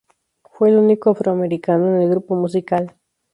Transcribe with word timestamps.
Fue 0.43 0.69
el 0.69 0.77
único 0.77 1.11
afroamericano 1.11 1.95
en 1.95 2.01
el 2.01 2.09
grupo 2.09 2.33
musical. 2.33 2.95